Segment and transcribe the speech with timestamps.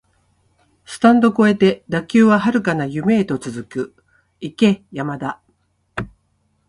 [0.83, 3.95] スタンド超えて打球は遥かな夢へと続く、
[4.39, 5.39] 行け山田